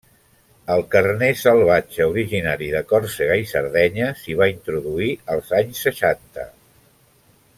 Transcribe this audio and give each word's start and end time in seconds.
El 0.75 0.79
carner 0.93 1.27
salvatge 1.41 2.07
originari 2.13 2.71
de 2.77 2.81
Còrsega 2.93 3.37
i 3.43 3.45
Sardenya 3.53 4.09
s'hi 4.23 4.39
va 4.41 4.49
introduir 4.55 5.13
als 5.35 5.55
anys 5.61 5.85
seixanta. 5.89 6.51